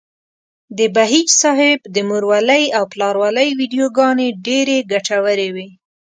د 0.77 0.79
بهيج 0.95 1.27
صاحب 1.41 1.79
د 1.95 1.97
مورولۍ 2.09 2.63
او 2.77 2.83
پلارولۍ 2.91 3.49
ويډيوګانې 3.57 4.27
ډېرې 4.45 4.77
ګټورې 4.91 5.49
وې. 5.55 5.69